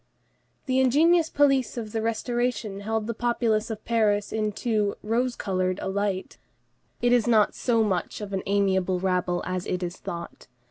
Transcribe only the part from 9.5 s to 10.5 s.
it is thought.